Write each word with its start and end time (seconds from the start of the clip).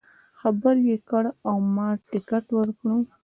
خبر 0.39 0.75
یې 0.87 0.97
کړ 1.09 1.23
او 1.49 1.55
ما 1.75 1.87
ټکټ 2.11 2.45
ورکړ. 2.57 2.89